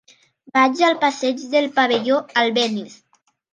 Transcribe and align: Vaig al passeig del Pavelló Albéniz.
Vaig 0.57 0.81
al 0.87 0.97
passeig 1.03 1.45
del 1.53 1.69
Pavelló 1.77 2.19
Albéniz. 2.47 2.99